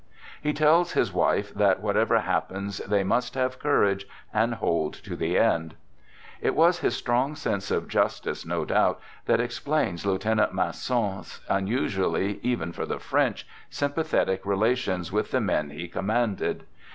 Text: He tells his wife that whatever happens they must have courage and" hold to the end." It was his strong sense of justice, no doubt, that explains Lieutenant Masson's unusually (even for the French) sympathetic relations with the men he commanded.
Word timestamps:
He 0.41 0.51
tells 0.51 0.93
his 0.93 1.13
wife 1.13 1.53
that 1.53 1.79
whatever 1.79 2.21
happens 2.21 2.79
they 2.79 3.03
must 3.03 3.35
have 3.35 3.59
courage 3.59 4.07
and" 4.33 4.55
hold 4.55 4.95
to 4.95 5.15
the 5.15 5.37
end." 5.37 5.75
It 6.41 6.55
was 6.55 6.79
his 6.79 6.95
strong 6.95 7.35
sense 7.35 7.69
of 7.69 7.87
justice, 7.87 8.43
no 8.43 8.65
doubt, 8.65 8.99
that 9.27 9.39
explains 9.39 10.03
Lieutenant 10.03 10.55
Masson's 10.55 11.41
unusually 11.49 12.39
(even 12.41 12.71
for 12.71 12.87
the 12.87 12.97
French) 12.97 13.45
sympathetic 13.69 14.43
relations 14.43 15.11
with 15.11 15.29
the 15.29 15.39
men 15.39 15.69
he 15.69 15.87
commanded. 15.87 16.63